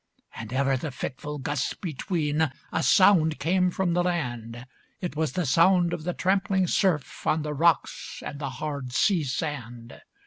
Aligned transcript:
And 0.33 0.51
ever 0.51 0.77
the 0.77 0.89
fitful 0.89 1.37
gusts 1.37 1.75
between, 1.75 2.49
A 2.71 2.81
sound 2.81 3.37
came 3.37 3.69
from 3.69 3.93
the 3.93 4.01
land; 4.03 4.65
It 4.99 5.15
was 5.15 5.33
the 5.33 5.45
sound 5.45 5.93
of 5.93 6.05
the 6.05 6.13
trampling 6.15 6.65
surf, 6.65 7.27
On 7.27 7.43
the 7.43 7.53
rocks 7.53 8.23
and 8.25 8.39
the 8.39 8.49
hard 8.49 8.93
sea 8.93 9.23
sand. 9.23 10.01